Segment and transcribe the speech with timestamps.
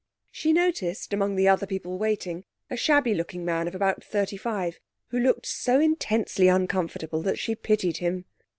[0.31, 4.79] She noticed, among the other people waiting, a shabby looking man of about thirty five,
[5.09, 8.25] who looked so intensely uncomfortable that she pitied him.